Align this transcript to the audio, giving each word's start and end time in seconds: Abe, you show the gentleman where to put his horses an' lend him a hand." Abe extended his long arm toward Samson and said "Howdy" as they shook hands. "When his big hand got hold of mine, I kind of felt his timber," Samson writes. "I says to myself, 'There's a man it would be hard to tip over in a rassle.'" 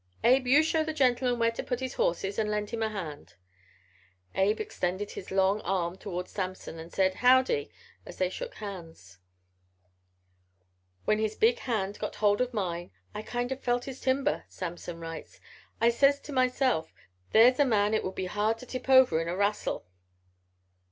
Abe, 0.23 0.47
you 0.47 0.63
show 0.63 0.83
the 0.83 0.95
gentleman 0.95 1.37
where 1.39 1.51
to 1.51 1.61
put 1.61 1.79
his 1.79 1.93
horses 1.93 2.39
an' 2.39 2.49
lend 2.49 2.71
him 2.71 2.81
a 2.81 2.89
hand." 2.89 3.35
Abe 4.33 4.59
extended 4.59 5.11
his 5.11 5.29
long 5.29 5.61
arm 5.61 5.95
toward 5.95 6.27
Samson 6.27 6.79
and 6.79 6.91
said 6.91 7.13
"Howdy" 7.13 7.69
as 8.03 8.17
they 8.17 8.31
shook 8.31 8.55
hands. 8.55 9.19
"When 11.05 11.19
his 11.19 11.35
big 11.35 11.59
hand 11.59 11.99
got 11.99 12.15
hold 12.15 12.41
of 12.41 12.51
mine, 12.51 12.89
I 13.13 13.21
kind 13.21 13.51
of 13.51 13.61
felt 13.61 13.85
his 13.85 14.01
timber," 14.01 14.43
Samson 14.49 14.99
writes. 14.99 15.39
"I 15.79 15.91
says 15.91 16.19
to 16.21 16.33
myself, 16.33 16.91
'There's 17.31 17.59
a 17.59 17.65
man 17.65 17.93
it 17.93 18.03
would 18.03 18.15
be 18.15 18.25
hard 18.25 18.57
to 18.57 18.65
tip 18.65 18.89
over 18.89 19.21
in 19.21 19.27
a 19.27 19.35
rassle.'" 19.37 19.85